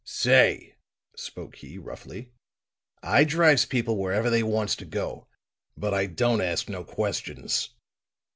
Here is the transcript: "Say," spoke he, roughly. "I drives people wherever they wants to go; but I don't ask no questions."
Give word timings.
"Say," 0.03 0.77
spoke 1.15 1.57
he, 1.57 1.77
roughly. 1.77 2.31
"I 3.03 3.23
drives 3.23 3.67
people 3.67 3.99
wherever 3.99 4.31
they 4.31 4.41
wants 4.41 4.75
to 4.77 4.85
go; 4.85 5.27
but 5.77 5.93
I 5.93 6.07
don't 6.07 6.41
ask 6.41 6.67
no 6.67 6.83
questions." 6.83 7.69